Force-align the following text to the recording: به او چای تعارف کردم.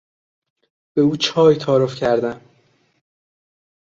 به 0.93 1.01
او 1.01 1.15
چای 1.17 1.55
تعارف 1.55 1.95
کردم. 1.95 2.41